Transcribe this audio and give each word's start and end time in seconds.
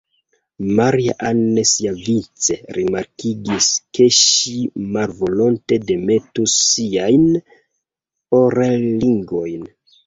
Maria-Ann 0.77 1.41
siavice 1.71 2.57
rimarkigis, 2.79 3.69
ke 3.99 4.09
ŝi 4.23 4.57
malvolonte 4.99 5.81
demetus 5.93 6.59
siajn 6.75 7.31
orelringojn. 8.45 9.75